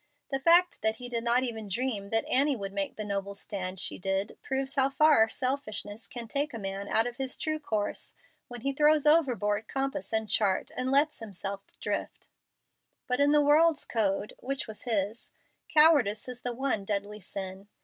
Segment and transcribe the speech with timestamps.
[0.31, 3.79] The fact that he did not even dream that Annie would make the noble stand
[3.79, 8.15] she did proves how far selfishness can take a man out of his true course
[8.47, 12.27] when he throws overboard compass and chart and lets himself drift.
[13.05, 15.29] But in the world's code (which was his)
[15.69, 17.67] cowardice is the one deadly sin.